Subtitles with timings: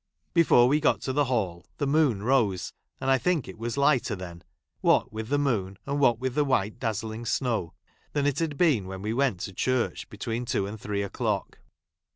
[0.33, 4.15] Before we got to the hall the moon rose, and I think it was lighter
[4.15, 4.43] then,—
[4.81, 7.85] what with the moon, and what with the white dazzling snow I—
[8.17, 11.59] tl\an it had been when we went to church, between two and thrde o'clock.